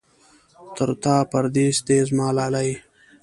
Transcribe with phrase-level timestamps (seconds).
[0.75, 2.69] تر تا پردېس دی زما لالی.